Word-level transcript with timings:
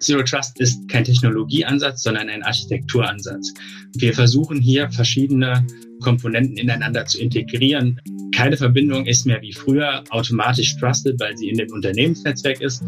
Zero 0.00 0.22
Trust 0.22 0.58
ist 0.60 0.88
kein 0.88 1.04
Technologieansatz, 1.04 2.02
sondern 2.02 2.30
ein 2.30 2.42
Architekturansatz. 2.42 3.52
Wir 3.96 4.14
versuchen 4.14 4.58
hier 4.58 4.90
verschiedene 4.90 5.66
Komponenten 6.02 6.56
ineinander 6.56 7.04
zu 7.04 7.20
integrieren. 7.20 8.00
Keine 8.34 8.56
Verbindung 8.56 9.04
ist 9.04 9.26
mehr 9.26 9.42
wie 9.42 9.52
früher 9.52 10.02
automatisch 10.08 10.76
trusted, 10.78 11.20
weil 11.20 11.36
sie 11.36 11.50
in 11.50 11.58
dem 11.58 11.70
Unternehmensnetzwerk 11.70 12.62
ist. 12.62 12.82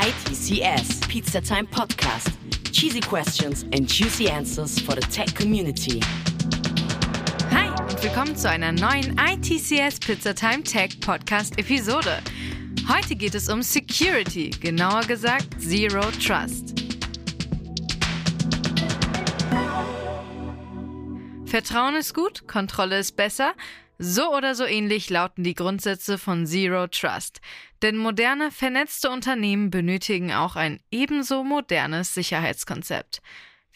ITCS 0.00 1.00
Pizza 1.08 1.40
Time 1.40 1.68
Podcast. 1.70 2.32
Cheesy 2.72 3.00
questions 3.00 3.64
and 3.72 3.88
juicy 3.88 4.28
answers 4.28 4.80
for 4.80 4.96
the 4.96 5.06
tech 5.08 5.32
community. 5.36 6.00
Hi 7.56 7.70
und 7.70 8.02
willkommen 8.02 8.36
zu 8.36 8.50
einer 8.50 8.70
neuen 8.70 9.16
ITCS 9.18 9.98
Pizza 10.00 10.34
Time 10.34 10.62
Tech 10.62 11.00
Podcast 11.00 11.58
Episode. 11.58 12.18
Heute 12.86 13.16
geht 13.16 13.34
es 13.34 13.48
um 13.48 13.62
Security, 13.62 14.50
genauer 14.50 15.00
gesagt 15.04 15.58
Zero 15.58 16.02
Trust. 16.22 16.74
Vertrauen 21.46 21.94
ist 21.94 22.12
gut, 22.12 22.46
Kontrolle 22.46 22.98
ist 22.98 23.16
besser. 23.16 23.54
So 23.98 24.36
oder 24.36 24.54
so 24.54 24.66
ähnlich 24.66 25.08
lauten 25.08 25.42
die 25.42 25.54
Grundsätze 25.54 26.18
von 26.18 26.44
Zero 26.44 26.88
Trust. 26.88 27.40
Denn 27.80 27.96
moderne, 27.96 28.50
vernetzte 28.50 29.08
Unternehmen 29.08 29.70
benötigen 29.70 30.30
auch 30.30 30.56
ein 30.56 30.78
ebenso 30.90 31.42
modernes 31.42 32.12
Sicherheitskonzept. 32.12 33.22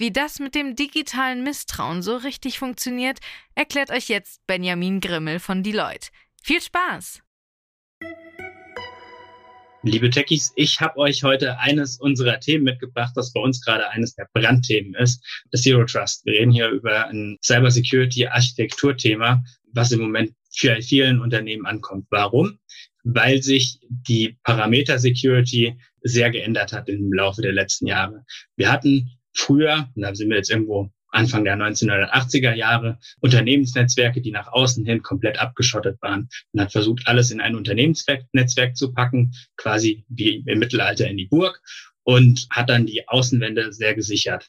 Wie 0.01 0.11
das 0.11 0.39
mit 0.39 0.55
dem 0.55 0.77
digitalen 0.77 1.45
Misstrauen 1.45 2.01
so 2.01 2.17
richtig 2.17 2.59
funktioniert, 2.59 3.19
erklärt 3.55 3.91
euch 3.91 4.09
jetzt 4.09 4.41
Benjamin 4.47 5.01
Grimmel 5.01 5.41
von 5.41 5.63
Deloitte. 5.63 6.09
Viel 6.43 6.63
Spaß! 6.63 7.21
Liebe 9.83 10.09
Techies, 10.09 10.55
ich 10.57 10.81
habe 10.81 10.97
euch 10.97 11.23
heute 11.23 11.59
eines 11.59 12.01
unserer 12.01 12.41
Themen 12.41 12.65
mitgebracht, 12.65 13.12
das 13.15 13.34
bei 13.34 13.42
uns 13.42 13.62
gerade 13.62 13.91
eines 13.91 14.15
der 14.15 14.27
Brandthemen 14.33 14.95
ist, 14.95 15.23
das 15.51 15.61
Zero 15.61 15.84
Trust. 15.84 16.25
Wir 16.25 16.33
reden 16.33 16.53
hier 16.53 16.70
über 16.70 17.09
ein 17.09 17.37
Cybersecurity-Architekturthema, 17.45 19.45
was 19.75 19.92
im 19.92 20.01
Moment 20.01 20.33
für 20.51 20.81
vielen 20.81 21.20
Unternehmen 21.20 21.67
ankommt. 21.67 22.07
Warum? 22.09 22.59
Weil 23.05 23.42
sich 23.42 23.79
die 23.91 24.39
Parameter 24.45 24.98
Security 24.98 25.79
sehr 26.01 26.31
geändert 26.31 26.73
hat 26.73 26.89
im 26.89 27.12
Laufe 27.12 27.42
der 27.42 27.53
letzten 27.53 27.87
Jahre. 27.87 28.25
Wir 28.57 28.73
hatten 28.73 29.20
früher, 29.34 29.89
und 29.95 30.03
da 30.03 30.14
sind 30.14 30.28
wir 30.28 30.36
jetzt 30.36 30.50
irgendwo 30.50 30.91
Anfang 31.12 31.45
der 31.45 31.56
1980er 31.56 32.55
Jahre 32.55 32.98
Unternehmensnetzwerke, 33.20 34.20
die 34.20 34.31
nach 34.31 34.48
außen 34.48 34.84
hin 34.84 35.03
komplett 35.03 35.39
abgeschottet 35.39 36.00
waren. 36.00 36.28
Man 36.53 36.67
hat 36.67 36.73
versucht, 36.73 37.06
alles 37.06 37.31
in 37.31 37.41
ein 37.41 37.56
Unternehmensnetzwerk 37.56 38.77
zu 38.77 38.92
packen, 38.92 39.33
quasi 39.56 40.05
wie 40.08 40.45
im 40.47 40.58
Mittelalter 40.58 41.08
in 41.08 41.17
die 41.17 41.27
Burg 41.27 41.61
und 42.05 42.47
hat 42.51 42.70
dann 42.70 42.86
die 42.86 43.08
Außenwände 43.08 43.73
sehr 43.73 43.95
gesichert. 43.95 44.48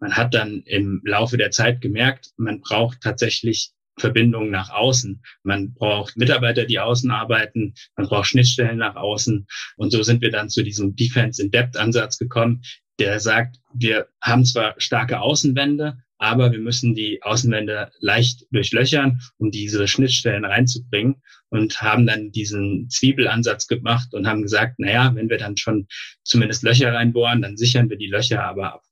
Man 0.00 0.16
hat 0.16 0.34
dann 0.34 0.62
im 0.64 1.02
Laufe 1.04 1.36
der 1.36 1.50
Zeit 1.50 1.80
gemerkt, 1.80 2.30
man 2.36 2.60
braucht 2.60 3.00
tatsächlich 3.02 3.72
Verbindungen 3.98 4.50
nach 4.50 4.70
außen. 4.70 5.22
Man 5.42 5.74
braucht 5.74 6.16
Mitarbeiter, 6.16 6.64
die 6.64 6.78
außen 6.78 7.10
arbeiten. 7.10 7.74
Man 7.96 8.06
braucht 8.06 8.28
Schnittstellen 8.28 8.78
nach 8.78 8.94
außen. 8.94 9.46
Und 9.76 9.90
so 9.90 10.04
sind 10.04 10.22
wir 10.22 10.30
dann 10.30 10.48
zu 10.48 10.62
diesem 10.62 10.94
Defense-in-Depth-Ansatz 10.94 12.18
gekommen, 12.18 12.62
der 12.98 13.20
sagt, 13.20 13.60
wir 13.72 14.08
haben 14.20 14.44
zwar 14.44 14.74
starke 14.78 15.20
Außenwände, 15.20 15.98
aber 16.18 16.50
wir 16.50 16.58
müssen 16.58 16.94
die 16.94 17.22
Außenwände 17.22 17.92
leicht 18.00 18.46
durchlöchern, 18.50 19.20
um 19.38 19.50
diese 19.50 19.86
Schnittstellen 19.86 20.44
reinzubringen 20.44 21.22
und 21.48 21.80
haben 21.80 22.06
dann 22.06 22.32
diesen 22.32 22.90
Zwiebelansatz 22.90 23.68
gemacht 23.68 24.12
und 24.14 24.26
haben 24.26 24.42
gesagt, 24.42 24.74
na 24.78 24.90
ja, 24.90 25.14
wenn 25.14 25.30
wir 25.30 25.38
dann 25.38 25.56
schon 25.56 25.86
zumindest 26.24 26.64
Löcher 26.64 26.92
reinbohren, 26.92 27.42
dann 27.42 27.56
sichern 27.56 27.88
wir 27.88 27.96
die 27.96 28.08
Löcher 28.08 28.44
aber 28.44 28.74
ab. 28.74 28.82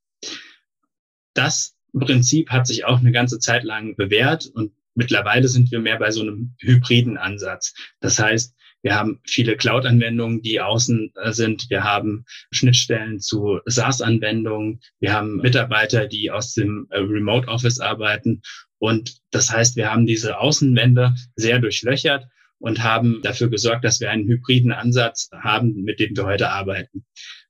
Das 1.34 1.76
Prinzip 1.92 2.50
hat 2.50 2.66
sich 2.66 2.84
auch 2.84 3.00
eine 3.00 3.12
ganze 3.12 3.38
Zeit 3.40 3.64
lang 3.64 3.96
bewährt 3.96 4.46
und 4.46 4.72
mittlerweile 4.94 5.48
sind 5.48 5.70
wir 5.70 5.80
mehr 5.80 5.98
bei 5.98 6.10
so 6.10 6.22
einem 6.22 6.54
hybriden 6.60 7.18
Ansatz. 7.18 7.74
Das 8.00 8.18
heißt, 8.18 8.54
wir 8.82 8.94
haben 8.94 9.20
viele 9.26 9.56
Cloud-Anwendungen, 9.56 10.42
die 10.42 10.60
außen 10.60 11.12
äh, 11.16 11.32
sind. 11.32 11.68
Wir 11.70 11.84
haben 11.84 12.24
Schnittstellen 12.52 13.20
zu 13.20 13.60
SaaS-Anwendungen. 13.66 14.80
Wir 15.00 15.12
haben 15.12 15.38
Mitarbeiter, 15.38 16.06
die 16.06 16.30
aus 16.30 16.54
dem 16.54 16.86
äh, 16.90 16.98
Remote 16.98 17.48
Office 17.48 17.80
arbeiten. 17.80 18.42
Und 18.78 19.18
das 19.30 19.50
heißt, 19.50 19.76
wir 19.76 19.90
haben 19.90 20.06
diese 20.06 20.38
Außenwände 20.38 21.14
sehr 21.34 21.58
durchlöchert 21.58 22.26
und 22.58 22.82
haben 22.82 23.22
dafür 23.22 23.48
gesorgt, 23.48 23.84
dass 23.84 24.00
wir 24.00 24.10
einen 24.10 24.28
hybriden 24.28 24.72
Ansatz 24.72 25.30
haben, 25.32 25.82
mit 25.82 25.98
dem 25.98 26.16
wir 26.16 26.24
heute 26.24 26.50
arbeiten. 26.50 27.04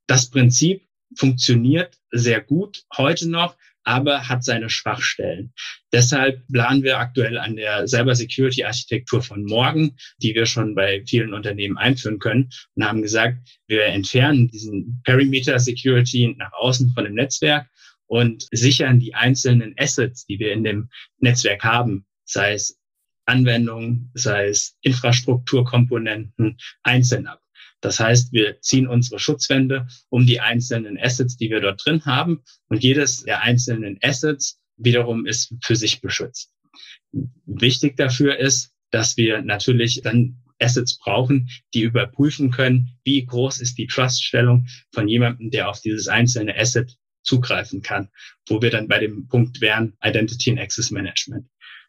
Das 0.06 0.30
Prinzip 0.30 0.82
funktioniert 1.16 1.98
sehr 2.10 2.40
gut 2.40 2.84
heute 2.96 3.28
noch, 3.28 3.56
aber 3.86 4.28
hat 4.28 4.44
seine 4.44 4.68
Schwachstellen. 4.68 5.52
Deshalb 5.92 6.46
planen 6.48 6.82
wir 6.82 6.98
aktuell 6.98 7.38
an 7.38 7.54
der 7.54 7.86
Cybersecurity-Architektur 7.86 9.22
von 9.22 9.44
morgen, 9.44 9.96
die 10.18 10.34
wir 10.34 10.44
schon 10.44 10.74
bei 10.74 11.04
vielen 11.06 11.32
Unternehmen 11.32 11.78
einführen 11.78 12.18
können 12.18 12.50
und 12.74 12.84
haben 12.84 13.00
gesagt, 13.00 13.38
wir 13.68 13.84
entfernen 13.84 14.48
diesen 14.48 15.00
Perimeter 15.04 15.58
Security 15.60 16.34
nach 16.36 16.52
außen 16.52 16.92
von 16.94 17.04
dem 17.04 17.14
Netzwerk 17.14 17.68
und 18.06 18.48
sichern 18.50 18.98
die 18.98 19.14
einzelnen 19.14 19.72
Assets, 19.78 20.26
die 20.26 20.40
wir 20.40 20.52
in 20.52 20.64
dem 20.64 20.90
Netzwerk 21.18 21.62
haben, 21.62 22.06
sei 22.24 22.54
es 22.54 22.80
Anwendungen, 23.24 24.10
sei 24.14 24.48
es 24.48 24.76
Infrastrukturkomponenten, 24.82 26.58
einzeln 26.82 27.28
ab. 27.28 27.40
Das 27.80 28.00
heißt, 28.00 28.32
wir 28.32 28.60
ziehen 28.60 28.86
unsere 28.86 29.18
Schutzwände 29.18 29.86
um 30.08 30.26
die 30.26 30.40
einzelnen 30.40 30.98
Assets, 30.98 31.36
die 31.36 31.50
wir 31.50 31.60
dort 31.60 31.84
drin 31.84 32.04
haben. 32.04 32.42
Und 32.68 32.82
jedes 32.82 33.22
der 33.22 33.42
einzelnen 33.42 33.98
Assets 34.02 34.60
wiederum 34.76 35.26
ist 35.26 35.54
für 35.62 35.76
sich 35.76 36.00
beschützt. 36.00 36.52
Wichtig 37.46 37.96
dafür 37.96 38.38
ist, 38.38 38.72
dass 38.90 39.16
wir 39.16 39.42
natürlich 39.42 40.00
dann 40.02 40.42
Assets 40.58 40.98
brauchen, 40.98 41.48
die 41.74 41.82
überprüfen 41.82 42.50
können, 42.50 42.98
wie 43.04 43.24
groß 43.24 43.60
ist 43.60 43.76
die 43.78 43.86
Truststellung 43.86 44.66
von 44.92 45.06
jemandem, 45.08 45.50
der 45.50 45.68
auf 45.68 45.80
dieses 45.80 46.08
einzelne 46.08 46.56
Asset 46.56 46.96
zugreifen 47.22 47.82
kann, 47.82 48.08
wo 48.48 48.62
wir 48.62 48.70
dann 48.70 48.88
bei 48.88 49.00
dem 49.00 49.28
Punkt 49.28 49.60
wären 49.60 49.96
Identity 50.02 50.50
and 50.50 50.60
Access 50.60 50.90
Management. 50.90 51.46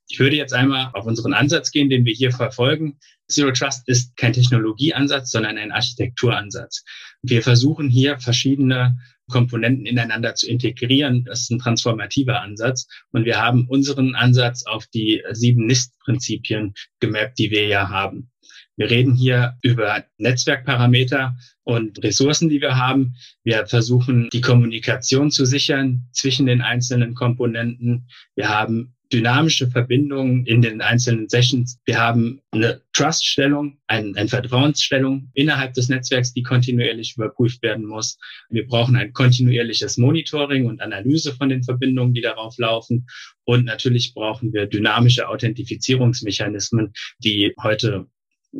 Ich 0.09 0.19
würde 0.19 0.37
jetzt 0.37 0.53
einmal 0.53 0.89
auf 0.93 1.05
unseren 1.05 1.33
Ansatz 1.33 1.71
gehen, 1.71 1.89
den 1.89 2.05
wir 2.05 2.13
hier 2.13 2.31
verfolgen. 2.31 2.97
Zero 3.27 3.51
Trust 3.51 3.87
ist 3.87 4.15
kein 4.15 4.33
Technologieansatz, 4.33 5.31
sondern 5.31 5.57
ein 5.57 5.71
Architekturansatz. 5.71 6.83
Wir 7.21 7.41
versuchen 7.41 7.89
hier 7.89 8.17
verschiedene 8.19 8.97
Komponenten 9.29 9.85
ineinander 9.85 10.35
zu 10.35 10.49
integrieren. 10.49 11.25
Das 11.25 11.41
ist 11.41 11.51
ein 11.51 11.59
transformativer 11.59 12.41
Ansatz. 12.41 12.87
Und 13.11 13.25
wir 13.25 13.41
haben 13.41 13.67
unseren 13.67 14.15
Ansatz 14.15 14.65
auf 14.65 14.87
die 14.87 15.21
sieben 15.31 15.65
NIST-Prinzipien 15.65 16.73
gemappt, 17.01 17.37
die 17.37 17.51
wir 17.51 17.67
ja 17.67 17.89
haben. 17.89 18.31
Wir 18.77 18.89
reden 18.91 19.15
hier 19.15 19.57
über 19.63 20.05
Netzwerkparameter 20.17 21.35
und 21.63 22.01
Ressourcen, 22.03 22.47
die 22.47 22.61
wir 22.61 22.77
haben. 22.77 23.15
Wir 23.43 23.65
versuchen, 23.65 24.29
die 24.31 24.41
Kommunikation 24.41 25.31
zu 25.31 25.45
sichern 25.45 26.07
zwischen 26.11 26.45
den 26.45 26.61
einzelnen 26.61 27.15
Komponenten. 27.15 28.07
Wir 28.35 28.49
haben 28.49 28.95
dynamische 29.11 29.69
Verbindungen 29.69 30.45
in 30.45 30.61
den 30.61 30.81
einzelnen 30.81 31.29
Sessions. 31.29 31.79
Wir 31.85 31.99
haben 31.99 32.41
eine 32.51 32.81
Trust-Stellung, 32.93 33.77
ein, 33.87 34.15
eine 34.15 34.29
Vertrauensstellung 34.29 35.29
innerhalb 35.33 35.73
des 35.73 35.89
Netzwerks, 35.89 36.33
die 36.33 36.43
kontinuierlich 36.43 37.15
überprüft 37.15 37.61
werden 37.61 37.85
muss. 37.85 38.17
Wir 38.49 38.67
brauchen 38.67 38.95
ein 38.95 39.13
kontinuierliches 39.13 39.97
Monitoring 39.97 40.65
und 40.65 40.81
Analyse 40.81 41.33
von 41.33 41.49
den 41.49 41.63
Verbindungen, 41.63 42.13
die 42.13 42.21
darauf 42.21 42.57
laufen. 42.57 43.07
Und 43.45 43.65
natürlich 43.65 44.13
brauchen 44.13 44.51
wir 44.53 44.65
dynamische 44.65 45.29
Authentifizierungsmechanismen, 45.29 46.93
die 47.19 47.53
heute 47.61 48.07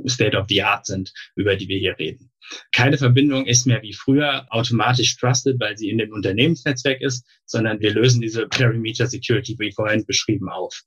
State 0.05 0.37
of 0.37 0.45
the 0.49 0.63
Art 0.63 0.85
sind, 0.85 1.13
über 1.35 1.55
die 1.55 1.67
wir 1.67 1.77
hier 1.77 1.97
reden. 1.97 2.31
Keine 2.71 2.97
Verbindung 2.97 3.45
ist 3.45 3.67
mehr 3.67 3.81
wie 3.81 3.93
früher 3.93 4.45
automatisch 4.49 5.17
trusted, 5.17 5.59
weil 5.59 5.77
sie 5.77 5.89
in 5.89 5.97
dem 5.97 6.13
Unternehmensnetzwerk 6.13 7.01
ist, 7.01 7.25
sondern 7.45 7.79
wir 7.81 7.93
lösen 7.93 8.21
diese 8.21 8.47
Perimeter 8.47 9.07
Security, 9.07 9.55
wie 9.59 9.71
vorhin 9.71 10.05
beschrieben, 10.05 10.49
auf. 10.49 10.83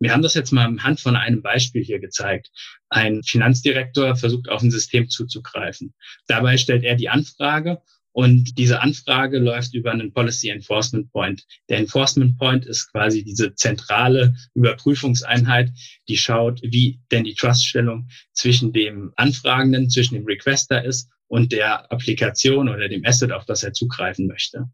Wir 0.00 0.12
haben 0.12 0.22
das 0.22 0.34
jetzt 0.34 0.52
mal 0.52 0.66
anhand 0.66 1.00
von 1.00 1.16
einem 1.16 1.42
Beispiel 1.42 1.82
hier 1.82 2.00
gezeigt. 2.00 2.50
Ein 2.88 3.22
Finanzdirektor 3.22 4.16
versucht 4.16 4.48
auf 4.48 4.62
ein 4.62 4.70
System 4.70 5.08
zuzugreifen. 5.08 5.94
Dabei 6.26 6.56
stellt 6.56 6.84
er 6.84 6.96
die 6.96 7.08
Anfrage 7.08 7.80
und 8.12 8.58
diese 8.58 8.80
Anfrage 8.80 9.38
läuft 9.38 9.74
über 9.74 9.92
einen 9.92 10.12
Policy 10.12 10.48
Enforcement 10.48 11.12
Point. 11.12 11.46
Der 11.68 11.78
Enforcement 11.78 12.36
Point 12.38 12.66
ist 12.66 12.90
quasi 12.90 13.22
diese 13.22 13.54
zentrale 13.54 14.34
Überprüfungseinheit, 14.54 15.70
die 16.08 16.16
schaut, 16.16 16.60
wie 16.62 17.00
denn 17.12 17.24
die 17.24 17.34
Truststellung 17.34 18.08
zwischen 18.32 18.72
dem 18.72 19.12
Anfragenden, 19.16 19.90
zwischen 19.90 20.14
dem 20.14 20.24
Requester 20.24 20.84
ist 20.84 21.08
und 21.28 21.52
der 21.52 21.90
Applikation 21.92 22.68
oder 22.68 22.88
dem 22.88 23.04
Asset, 23.04 23.30
auf 23.30 23.44
das 23.44 23.62
er 23.62 23.72
zugreifen 23.72 24.26
möchte. 24.26 24.66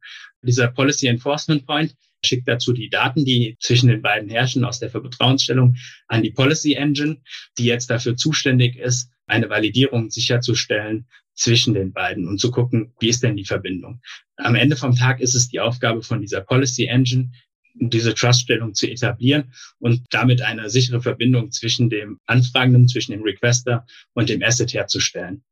Dieser 0.42 0.68
Policy 0.68 1.06
Enforcement 1.06 1.66
Point 1.66 1.94
schickt 2.24 2.48
dazu 2.48 2.72
die 2.72 2.88
Daten, 2.88 3.26
die 3.26 3.56
zwischen 3.60 3.88
den 3.88 4.00
beiden 4.00 4.30
herrschen 4.30 4.64
aus 4.64 4.78
der 4.78 4.90
Vertrauensstellung 4.90 5.76
an 6.08 6.22
die 6.22 6.30
Policy 6.30 6.72
Engine, 6.72 7.20
die 7.58 7.64
jetzt 7.64 7.90
dafür 7.90 8.16
zuständig 8.16 8.76
ist, 8.76 9.10
eine 9.26 9.50
Validierung 9.50 10.08
sicherzustellen 10.10 11.06
zwischen 11.36 11.74
den 11.74 11.92
beiden 11.92 12.26
und 12.26 12.40
zu 12.40 12.50
gucken, 12.50 12.92
wie 12.98 13.08
ist 13.08 13.22
denn 13.22 13.36
die 13.36 13.44
Verbindung. 13.44 14.00
Am 14.36 14.54
Ende 14.54 14.76
vom 14.76 14.96
Tag 14.96 15.20
ist 15.20 15.34
es 15.34 15.48
die 15.48 15.60
Aufgabe 15.60 16.02
von 16.02 16.20
dieser 16.20 16.40
Policy 16.40 16.86
Engine, 16.86 17.30
diese 17.78 18.14
Truststellung 18.14 18.74
zu 18.74 18.88
etablieren 18.90 19.52
und 19.78 20.02
damit 20.10 20.40
eine 20.40 20.70
sichere 20.70 21.02
Verbindung 21.02 21.50
zwischen 21.52 21.90
dem 21.90 22.18
Anfragenden, 22.26 22.88
zwischen 22.88 23.12
dem 23.12 23.22
Requester 23.22 23.86
und 24.14 24.28
dem 24.28 24.42
Asset 24.42 24.72
herzustellen. 24.72 25.44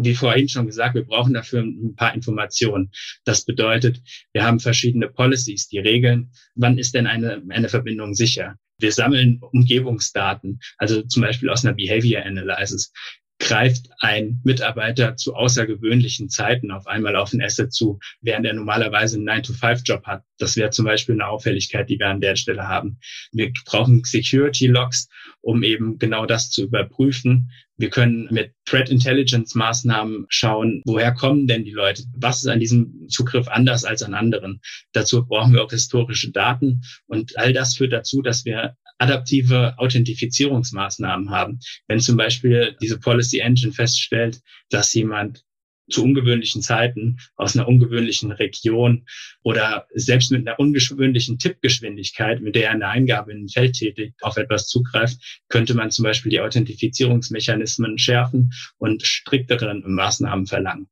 Wie 0.00 0.14
vorhin 0.14 0.48
schon 0.48 0.66
gesagt, 0.66 0.94
wir 0.94 1.04
brauchen 1.04 1.34
dafür 1.34 1.60
ein 1.60 1.96
paar 1.96 2.14
Informationen. 2.14 2.90
Das 3.24 3.44
bedeutet, 3.44 4.00
wir 4.32 4.44
haben 4.44 4.60
verschiedene 4.60 5.08
Policies, 5.08 5.68
die 5.68 5.80
regeln, 5.80 6.30
wann 6.54 6.78
ist 6.78 6.94
denn 6.94 7.06
eine, 7.06 7.42
eine 7.48 7.68
Verbindung 7.68 8.14
sicher. 8.14 8.56
Wir 8.78 8.92
sammeln 8.92 9.40
Umgebungsdaten, 9.40 10.60
also 10.76 11.02
zum 11.02 11.22
Beispiel 11.22 11.50
aus 11.50 11.64
einer 11.64 11.74
Behavior 11.74 12.24
Analysis 12.24 12.92
greift 13.38 13.88
ein 14.00 14.40
Mitarbeiter 14.44 15.16
zu 15.16 15.34
außergewöhnlichen 15.34 16.28
Zeiten 16.28 16.70
auf 16.70 16.86
einmal 16.86 17.16
auf 17.16 17.32
ein 17.32 17.42
Asset 17.42 17.72
zu, 17.72 17.98
während 18.20 18.46
er 18.46 18.54
normalerweise 18.54 19.16
einen 19.16 19.28
9-to-5-Job 19.28 20.04
hat. 20.06 20.24
Das 20.38 20.56
wäre 20.56 20.70
zum 20.70 20.84
Beispiel 20.84 21.14
eine 21.14 21.28
Auffälligkeit, 21.28 21.88
die 21.88 21.98
wir 21.98 22.08
an 22.08 22.20
der 22.20 22.36
Stelle 22.36 22.66
haben. 22.66 22.98
Wir 23.32 23.52
brauchen 23.64 24.02
Security-Logs, 24.04 25.08
um 25.40 25.62
eben 25.62 25.98
genau 25.98 26.26
das 26.26 26.50
zu 26.50 26.64
überprüfen. 26.64 27.50
Wir 27.76 27.90
können 27.90 28.26
mit 28.32 28.54
Threat 28.64 28.90
Intelligence 28.90 29.54
Maßnahmen 29.54 30.26
schauen, 30.28 30.82
woher 30.84 31.14
kommen 31.14 31.46
denn 31.46 31.64
die 31.64 31.70
Leute? 31.70 32.02
Was 32.16 32.40
ist 32.40 32.48
an 32.48 32.58
diesem 32.58 33.06
Zugriff 33.08 33.46
anders 33.46 33.84
als 33.84 34.02
an 34.02 34.14
anderen? 34.14 34.60
Dazu 34.92 35.24
brauchen 35.24 35.52
wir 35.52 35.62
auch 35.62 35.70
historische 35.70 36.32
Daten 36.32 36.82
und 37.06 37.38
all 37.38 37.52
das 37.52 37.76
führt 37.76 37.92
dazu, 37.92 38.20
dass 38.20 38.44
wir 38.44 38.76
adaptive 38.98 39.74
Authentifizierungsmaßnahmen 39.78 41.30
haben. 41.30 41.60
Wenn 41.86 42.00
zum 42.00 42.16
Beispiel 42.16 42.76
diese 42.80 42.98
Policy 42.98 43.38
Engine 43.38 43.72
feststellt, 43.72 44.40
dass 44.70 44.92
jemand 44.94 45.44
zu 45.90 46.04
ungewöhnlichen 46.04 46.62
Zeiten 46.62 47.18
aus 47.36 47.56
einer 47.56 47.66
ungewöhnlichen 47.66 48.30
Region 48.30 49.06
oder 49.42 49.86
selbst 49.94 50.30
mit 50.30 50.46
einer 50.46 50.58
ungewöhnlichen 50.58 51.38
Tippgeschwindigkeit, 51.38 52.40
mit 52.40 52.54
der 52.54 52.64
er 52.64 52.70
eine 52.72 52.88
Eingabe 52.88 53.32
in 53.32 53.44
ein 53.44 53.48
Feld 53.48 53.76
tätigt, 53.76 54.22
auf 54.22 54.36
etwas 54.36 54.68
zugreift, 54.68 55.42
könnte 55.48 55.74
man 55.74 55.90
zum 55.90 56.04
Beispiel 56.04 56.30
die 56.30 56.40
Authentifizierungsmechanismen 56.40 57.98
schärfen 57.98 58.52
und 58.78 59.02
striktere 59.02 59.74
Maßnahmen 59.74 60.46
verlangen. 60.46 60.88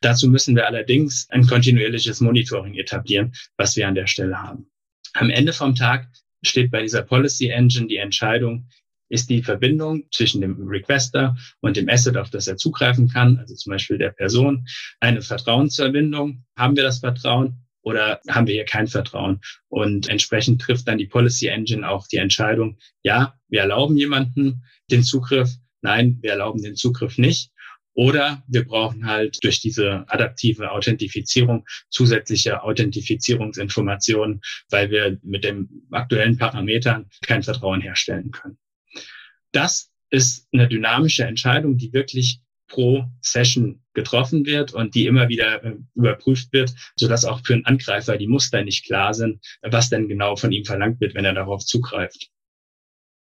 Dazu 0.00 0.28
müssen 0.28 0.56
wir 0.56 0.66
allerdings 0.66 1.28
ein 1.30 1.46
kontinuierliches 1.46 2.20
Monitoring 2.20 2.74
etablieren, 2.74 3.32
was 3.56 3.76
wir 3.76 3.86
an 3.86 3.94
der 3.94 4.06
Stelle 4.06 4.40
haben. 4.40 4.70
Am 5.12 5.28
Ende 5.28 5.52
vom 5.52 5.74
Tag 5.74 6.08
steht 6.42 6.70
bei 6.70 6.82
dieser 6.82 7.02
Policy 7.02 7.48
Engine 7.48 7.86
die 7.86 7.96
Entscheidung, 7.96 8.68
ist 9.08 9.30
die 9.30 9.42
Verbindung 9.42 10.04
zwischen 10.10 10.40
dem 10.40 10.68
Requester 10.68 11.36
und 11.60 11.76
dem 11.76 11.88
Asset, 11.88 12.16
auf 12.16 12.30
das 12.30 12.46
er 12.46 12.56
zugreifen 12.56 13.08
kann, 13.08 13.38
also 13.38 13.54
zum 13.54 13.70
Beispiel 13.70 13.98
der 13.98 14.10
Person, 14.10 14.66
eine 15.00 15.22
Vertrauensverbindung. 15.22 16.44
Haben 16.56 16.76
wir 16.76 16.82
das 16.82 16.98
Vertrauen 16.98 17.64
oder 17.82 18.20
haben 18.28 18.46
wir 18.46 18.54
hier 18.54 18.64
kein 18.64 18.86
Vertrauen? 18.86 19.40
Und 19.68 20.08
entsprechend 20.08 20.60
trifft 20.60 20.88
dann 20.88 20.98
die 20.98 21.06
Policy 21.06 21.46
Engine 21.46 21.88
auch 21.88 22.06
die 22.06 22.18
Entscheidung, 22.18 22.78
ja, 23.02 23.34
wir 23.48 23.60
erlauben 23.60 23.96
jemanden 23.96 24.62
den 24.90 25.02
Zugriff, 25.02 25.50
nein, 25.80 26.18
wir 26.20 26.32
erlauben 26.32 26.62
den 26.62 26.76
Zugriff 26.76 27.18
nicht. 27.18 27.50
Oder 27.98 28.44
wir 28.46 28.64
brauchen 28.64 29.06
halt 29.06 29.42
durch 29.42 29.58
diese 29.58 30.04
adaptive 30.06 30.70
Authentifizierung 30.70 31.66
zusätzliche 31.90 32.62
Authentifizierungsinformationen, 32.62 34.40
weil 34.70 34.92
wir 34.92 35.18
mit 35.24 35.42
den 35.42 35.68
aktuellen 35.90 36.36
Parametern 36.36 37.06
kein 37.26 37.42
Vertrauen 37.42 37.80
herstellen 37.80 38.30
können. 38.30 38.56
Das 39.50 39.90
ist 40.10 40.46
eine 40.52 40.68
dynamische 40.68 41.24
Entscheidung, 41.24 41.76
die 41.76 41.92
wirklich 41.92 42.40
pro 42.68 43.04
Session 43.20 43.82
getroffen 43.94 44.46
wird 44.46 44.72
und 44.74 44.94
die 44.94 45.06
immer 45.06 45.28
wieder 45.28 45.64
äh, 45.64 45.74
überprüft 45.96 46.52
wird, 46.52 46.72
sodass 46.94 47.24
auch 47.24 47.40
für 47.44 47.54
einen 47.54 47.64
Angreifer 47.64 48.16
die 48.16 48.28
Muster 48.28 48.62
nicht 48.62 48.84
klar 48.86 49.12
sind, 49.12 49.44
was 49.62 49.88
denn 49.88 50.06
genau 50.06 50.36
von 50.36 50.52
ihm 50.52 50.64
verlangt 50.64 51.00
wird, 51.00 51.16
wenn 51.16 51.24
er 51.24 51.34
darauf 51.34 51.64
zugreift. 51.64 52.30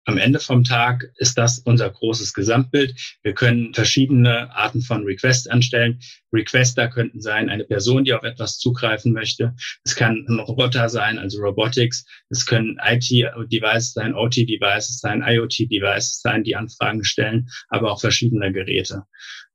Am 0.06 0.18
Ende 0.18 0.40
vom 0.40 0.64
Tag 0.64 1.12
ist 1.18 1.38
das 1.38 1.60
unser 1.60 1.90
großes 1.90 2.34
Gesamtbild. 2.34 2.96
Wir 3.22 3.34
können 3.34 3.74
verschiedene 3.74 4.54
Arten 4.56 4.82
von 4.82 5.04
Requests 5.04 5.48
anstellen. 5.48 6.00
Requester 6.34 6.88
könnten 6.88 7.22
sein 7.22 7.50
eine 7.50 7.66
Person, 7.66 8.04
die 8.04 8.14
auf 8.14 8.24
etwas 8.24 8.58
zugreifen 8.58 9.14
möchte. 9.14 9.54
Es 9.84 9.96
kann 9.96 10.26
ein 10.28 10.40
Roboter 10.40 10.90
sein, 10.90 11.20
also 11.20 11.40
Robotics. 11.42 12.06
Es 12.30 12.48
können 12.48 12.80
IT-Devices 12.84 13.94
sein, 13.94 14.16
OT-Devices 14.16 15.00
sein, 15.00 15.22
IoT-Devices 15.22 16.22
sein, 16.22 16.44
die 16.44 16.56
Anfragen 16.56 17.04
stellen, 17.04 17.50
aber 17.70 17.92
auch 17.92 18.02
verschiedene 18.02 18.52
Geräte. 18.52 19.04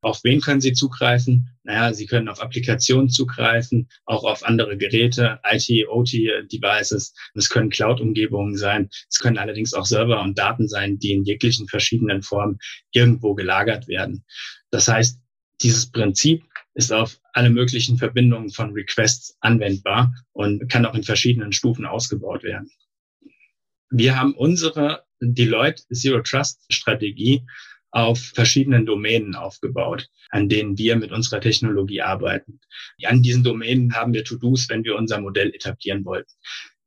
Auf 0.02 0.22
wen 0.24 0.40
können 0.40 0.60
Sie 0.60 0.72
zugreifen? 0.72 1.48
Naja, 1.64 1.92
Sie 1.92 2.06
können 2.06 2.28
auf 2.28 2.40
Applikationen 2.40 3.08
zugreifen, 3.08 3.88
auch 4.04 4.24
auf 4.24 4.44
andere 4.44 4.76
Geräte, 4.76 5.40
IT, 5.44 5.88
OT-Devices. 5.88 7.14
Es 7.34 7.48
können 7.48 7.70
Cloud-Umgebungen 7.70 8.56
sein. 8.56 8.88
Es 9.10 9.18
können 9.18 9.38
allerdings 9.38 9.74
auch 9.74 9.86
Server 9.86 10.20
und 10.20 10.38
Daten 10.38 10.68
sein, 10.68 10.98
die 10.98 11.12
in 11.12 11.24
jeglichen 11.24 11.66
verschiedenen 11.66 12.22
Formen 12.22 12.58
irgendwo 12.92 13.34
gelagert 13.34 13.88
werden. 13.88 14.24
Das 14.70 14.86
heißt, 14.86 15.18
dieses 15.62 15.90
Prinzip 15.90 16.44
ist 16.74 16.92
auf 16.92 17.18
alle 17.32 17.50
möglichen 17.50 17.96
Verbindungen 17.96 18.50
von 18.50 18.72
Requests 18.72 19.36
anwendbar 19.40 20.12
und 20.32 20.70
kann 20.70 20.84
auch 20.84 20.94
in 20.94 21.02
verschiedenen 21.02 21.52
Stufen 21.52 21.86
ausgebaut 21.86 22.42
werden. 22.42 22.70
Wir 23.90 24.18
haben 24.18 24.34
unsere 24.34 25.04
Deloitte 25.20 25.82
Zero 25.92 26.20
Trust 26.20 26.64
Strategie 26.70 27.46
auf 27.90 28.18
verschiedenen 28.18 28.86
Domänen 28.86 29.34
aufgebaut, 29.34 30.08
an 30.30 30.48
denen 30.48 30.76
wir 30.78 30.96
mit 30.96 31.12
unserer 31.12 31.40
Technologie 31.40 32.02
arbeiten. 32.02 32.60
An 33.04 33.22
diesen 33.22 33.44
Domänen 33.44 33.94
haben 33.94 34.12
wir 34.12 34.24
To-Dos, 34.24 34.68
wenn 34.68 34.84
wir 34.84 34.96
unser 34.96 35.20
Modell 35.20 35.54
etablieren 35.54 36.04
wollten. 36.04 36.30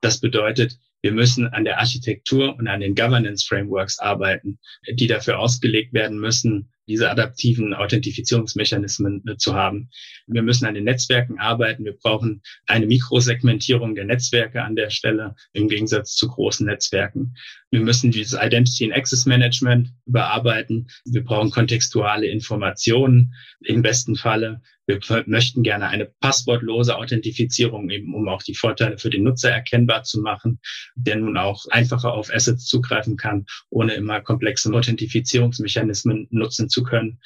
Das 0.01 0.19
bedeutet, 0.19 0.77
wir 1.01 1.13
müssen 1.13 1.47
an 1.47 1.63
der 1.63 1.79
Architektur 1.79 2.57
und 2.57 2.67
an 2.67 2.81
den 2.81 2.93
Governance 2.93 3.45
Frameworks 3.47 3.99
arbeiten, 3.99 4.59
die 4.91 5.07
dafür 5.07 5.39
ausgelegt 5.39 5.93
werden 5.93 6.19
müssen, 6.19 6.71
diese 6.89 7.09
adaptiven 7.09 7.73
Authentifizierungsmechanismen 7.73 9.23
äh, 9.27 9.37
zu 9.37 9.53
haben. 9.53 9.89
Wir 10.27 10.41
müssen 10.41 10.65
an 10.65 10.73
den 10.73 10.85
Netzwerken 10.85 11.39
arbeiten. 11.39 11.85
Wir 11.85 11.93
brauchen 11.93 12.41
eine 12.65 12.87
Mikrosegmentierung 12.87 13.95
der 13.95 14.05
Netzwerke 14.05 14.63
an 14.63 14.75
der 14.75 14.89
Stelle 14.89 15.35
im 15.53 15.69
Gegensatz 15.69 16.15
zu 16.15 16.27
großen 16.27 16.65
Netzwerken. 16.65 17.35
Wir 17.71 17.81
müssen 17.81 18.09
dieses 18.09 18.33
Identity 18.39 18.85
and 18.85 18.93
Access 18.93 19.25
Management 19.25 19.93
überarbeiten. 20.07 20.87
Wir 21.05 21.23
brauchen 21.23 21.51
kontextuale 21.51 22.25
Informationen 22.25 23.35
im 23.61 23.83
besten 23.83 24.15
Falle. 24.15 24.61
Wir 24.87 24.99
möchten 25.27 25.61
gerne 25.61 25.87
eine 25.87 26.05
passwortlose 26.19 26.97
Authentifizierung, 26.97 27.91
eben 27.91 28.15
um 28.15 28.27
auch 28.27 28.41
die 28.41 28.55
Vorteile 28.55 28.97
für 28.97 29.11
den 29.11 29.23
Nutzer 29.23 29.51
erkennbar 29.51 30.01
zu 30.01 30.19
machen, 30.19 30.59
der 30.95 31.17
nun 31.17 31.37
auch 31.37 31.67
einfacher 31.69 32.11
auf 32.11 32.33
Assets 32.33 32.65
zugreifen 32.65 33.17
kann, 33.17 33.45
ohne 33.69 33.93
immer 33.93 34.19
komplexe 34.21 34.73
Authentifizierungsmechanismen 34.73 36.27
nutzen 36.31 36.69
zu 36.69 36.81
können. 36.81 37.19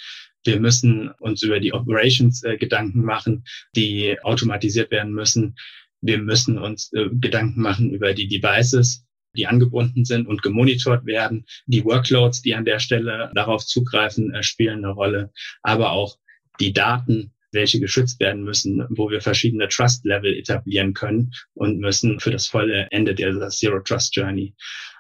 Wir 0.44 0.60
müssen 0.60 1.10
uns 1.20 1.42
über 1.42 1.62
die 1.62 1.74
Operations 1.74 2.44
äh, 2.44 2.58
Gedanken 2.58 3.06
machen, 3.06 3.46
die 3.78 4.18
automatisiert 4.24 4.92
werden 4.92 5.14
müssen. 5.14 5.56
Wir 6.02 6.18
müssen 6.18 6.58
uns 6.58 6.92
äh, 6.92 7.08
Gedanken 7.14 7.62
machen 7.62 7.92
über 7.92 8.14
die 8.14 8.28
Devices, 8.28 9.06
die 9.36 9.48
angebunden 9.48 10.06
sind 10.06 10.28
und 10.28 10.42
gemonitort 10.42 11.06
werden. 11.06 11.46
Die 11.66 11.84
Workloads, 11.84 12.42
die 12.42 12.56
an 12.56 12.66
der 12.66 12.80
Stelle 12.80 13.32
darauf 13.34 13.66
zugreifen, 13.66 14.34
äh, 14.34 14.44
spielen 14.44 14.84
eine 14.84 14.94
Rolle. 14.94 15.32
Aber 15.62 15.92
auch 15.92 16.18
die 16.60 16.74
Daten, 16.74 17.34
welche 17.52 17.80
geschützt 17.80 18.20
werden 18.20 18.44
müssen, 18.44 18.86
wo 18.90 19.10
wir 19.10 19.22
verschiedene 19.22 19.68
Trust-Level 19.68 20.34
etablieren 20.34 20.94
können 20.94 21.32
und 21.54 21.80
müssen 21.80 22.20
für 22.20 22.32
das 22.32 22.48
volle 22.48 22.88
Ende 22.92 23.14
der 23.16 23.50
Zero 23.50 23.80
Trust 23.80 24.16
Journey. 24.16 24.56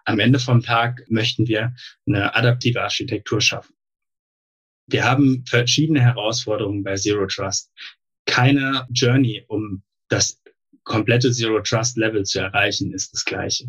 Am 0.06 0.20
Ende 0.20 0.40
vom 0.40 0.62
Tag 0.62 1.04
möchten 1.10 1.48
wir 1.48 1.74
eine 2.06 2.36
adaptive 2.36 2.82
Architektur 2.82 3.42
schaffen. 3.42 3.74
Wir 4.88 5.04
haben 5.06 5.44
verschiedene 5.48 6.02
Herausforderungen 6.02 6.84
bei 6.84 6.96
Zero 6.96 7.26
Trust. 7.26 7.72
Keine 8.26 8.88
Journey, 8.92 9.44
um 9.48 9.84
das 10.10 10.42
komplette 10.84 11.32
Zero 11.32 11.62
Trust 11.62 11.98
Level 11.98 12.24
zu 12.24 12.40
erreichen, 12.40 12.94
ist 12.94 13.14
das 13.14 13.26
gleiche. 13.26 13.66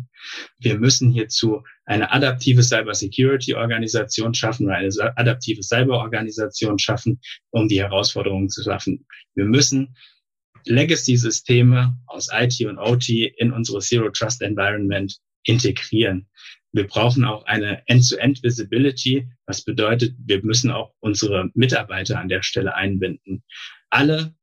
Wir 0.59 0.77
müssen 0.77 1.11
hierzu 1.11 1.63
eine 1.85 2.11
adaptive 2.11 2.61
Cybersecurity 2.61 3.53
Organisation 3.55 4.33
schaffen 4.33 4.65
oder 4.65 4.75
eine 4.75 5.17
adaptive 5.17 5.63
Cyberorganisation 5.63 6.77
schaffen, 6.79 7.19
um 7.51 7.67
die 7.67 7.81
Herausforderungen 7.81 8.49
zu 8.49 8.63
schaffen. 8.63 9.05
Wir 9.35 9.45
müssen 9.45 9.95
Legacy-Systeme 10.65 11.97
aus 12.07 12.29
IT 12.31 12.59
und 12.65 12.77
OT 12.77 13.09
in 13.09 13.51
unsere 13.51 13.79
Zero 13.79 14.09
Trust 14.09 14.41
Environment 14.41 15.15
integrieren. 15.43 16.27
Wir 16.71 16.87
brauchen 16.87 17.23
auch 17.23 17.45
eine 17.45 17.87
End-to-End-Visibility, 17.87 19.29
was 19.45 19.63
bedeutet, 19.63 20.15
wir 20.25 20.43
müssen 20.43 20.71
auch 20.71 20.93
unsere 20.99 21.49
Mitarbeiter 21.53 22.19
an 22.19 22.27
der 22.27 22.43
Stelle 22.43 22.75
einbinden. 22.75 23.43
Alle 23.89 24.35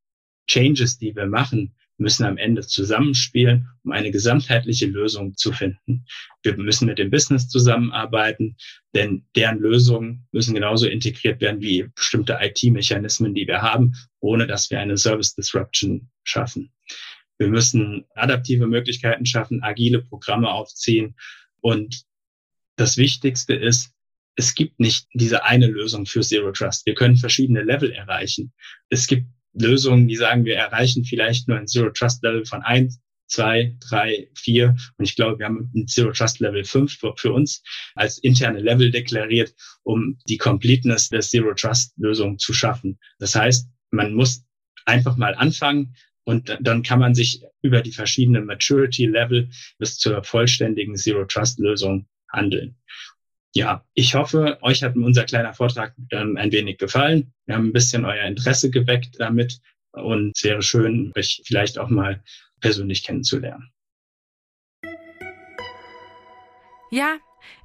Changes, 0.48 0.96
die 0.96 1.14
wir 1.14 1.26
machen, 1.26 1.74
müssen 2.02 2.24
am 2.24 2.36
Ende 2.36 2.66
zusammenspielen, 2.66 3.68
um 3.84 3.92
eine 3.92 4.10
gesamtheitliche 4.10 4.86
Lösung 4.86 5.36
zu 5.36 5.52
finden. 5.52 6.04
Wir 6.42 6.56
müssen 6.56 6.86
mit 6.86 6.98
dem 6.98 7.10
Business 7.10 7.48
zusammenarbeiten, 7.48 8.56
denn 8.94 9.24
deren 9.36 9.58
Lösungen 9.58 10.26
müssen 10.32 10.54
genauso 10.54 10.86
integriert 10.86 11.40
werden 11.40 11.60
wie 11.60 11.88
bestimmte 11.94 12.38
IT-Mechanismen, 12.40 13.34
die 13.34 13.46
wir 13.46 13.62
haben, 13.62 13.94
ohne 14.20 14.46
dass 14.46 14.70
wir 14.70 14.80
eine 14.80 14.98
Service 14.98 15.34
Disruption 15.34 16.10
schaffen. 16.24 16.72
Wir 17.38 17.48
müssen 17.48 18.04
adaptive 18.14 18.66
Möglichkeiten 18.66 19.24
schaffen, 19.24 19.62
agile 19.62 20.02
Programme 20.02 20.50
aufziehen. 20.50 21.16
Und 21.60 22.02
das 22.76 22.96
Wichtigste 22.96 23.54
ist, 23.54 23.92
es 24.36 24.54
gibt 24.54 24.80
nicht 24.80 25.06
diese 25.14 25.44
eine 25.44 25.66
Lösung 25.66 26.06
für 26.06 26.20
Zero 26.20 26.52
Trust. 26.52 26.86
Wir 26.86 26.94
können 26.94 27.16
verschiedene 27.16 27.62
Level 27.62 27.92
erreichen. 27.92 28.52
Es 28.88 29.06
gibt 29.06 29.26
Lösungen, 29.54 30.08
die 30.08 30.16
sagen, 30.16 30.44
wir 30.44 30.56
erreichen 30.56 31.04
vielleicht 31.04 31.48
nur 31.48 31.58
ein 31.58 31.66
Zero 31.66 31.90
Trust 31.90 32.22
Level 32.22 32.44
von 32.44 32.62
eins, 32.62 33.00
zwei, 33.26 33.76
drei, 33.80 34.28
vier. 34.36 34.76
Und 34.96 35.04
ich 35.04 35.16
glaube, 35.16 35.38
wir 35.38 35.46
haben 35.46 35.70
ein 35.74 35.86
Zero 35.88 36.12
Trust 36.12 36.40
Level 36.40 36.64
fünf 36.64 36.98
für, 37.16 37.32
uns 37.32 37.62
als 37.94 38.18
interne 38.18 38.60
Level 38.60 38.90
deklariert, 38.90 39.54
um 39.82 40.18
die 40.28 40.38
Completeness 40.38 41.08
der 41.08 41.20
Zero 41.20 41.54
Trust 41.54 41.92
Lösung 41.96 42.38
zu 42.38 42.52
schaffen. 42.52 42.98
Das 43.18 43.34
heißt, 43.34 43.68
man 43.90 44.14
muss 44.14 44.44
einfach 44.86 45.16
mal 45.16 45.34
anfangen, 45.34 45.94
und 46.24 46.56
dann 46.60 46.84
kann 46.84 47.00
man 47.00 47.16
sich 47.16 47.42
über 47.62 47.82
die 47.82 47.90
verschiedenen 47.90 48.46
Maturity 48.46 49.06
Level 49.06 49.50
bis 49.78 49.98
zur 49.98 50.22
vollständigen 50.22 50.94
Zero 50.94 51.24
Trust 51.24 51.58
Lösung 51.58 52.06
handeln 52.32 52.76
ja, 53.54 53.84
ich 53.94 54.14
hoffe, 54.14 54.58
euch 54.62 54.82
hat 54.82 54.96
unser 54.96 55.24
kleiner 55.24 55.54
Vortrag 55.54 55.94
ähm, 56.10 56.36
ein 56.36 56.52
wenig 56.52 56.78
gefallen. 56.78 57.32
Wir 57.46 57.56
haben 57.56 57.68
ein 57.68 57.72
bisschen 57.72 58.04
euer 58.04 58.24
Interesse 58.24 58.70
geweckt 58.70 59.16
damit 59.18 59.60
und 59.92 60.32
es 60.36 60.44
wäre 60.44 60.62
schön, 60.62 61.12
euch 61.16 61.42
vielleicht 61.44 61.78
auch 61.78 61.88
mal 61.88 62.22
persönlich 62.60 63.02
kennenzulernen. 63.04 63.70
Ja, 66.90 67.16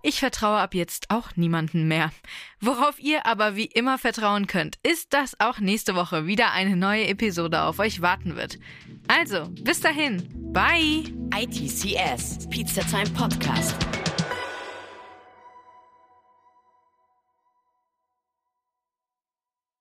ich 0.02 0.20
vertraue 0.20 0.58
ab 0.58 0.74
jetzt 0.74 1.10
auch 1.10 1.36
niemanden 1.36 1.88
mehr. 1.88 2.12
Worauf 2.60 3.00
ihr 3.00 3.26
aber 3.26 3.56
wie 3.56 3.66
immer 3.66 3.98
vertrauen 3.98 4.48
könnt, 4.48 4.78
ist, 4.84 5.14
dass 5.14 5.40
auch 5.40 5.60
nächste 5.60 5.96
Woche 5.96 6.26
wieder 6.26 6.52
eine 6.52 6.76
neue 6.76 7.08
Episode 7.08 7.62
auf 7.64 7.80
euch 7.80 8.02
warten 8.02 8.36
wird. 8.36 8.58
Also, 9.08 9.50
bis 9.62 9.82
dahin, 9.82 10.24
bye! 10.54 11.04
ITCS, 11.36 12.50
Pizza 12.50 12.82
Time 12.82 13.10
Podcast. 13.12 13.76